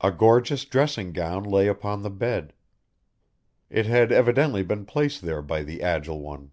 [0.00, 2.52] A gorgeous dressing gown lay upon the bed.
[3.70, 6.50] It had evidently been placed there by the agile one.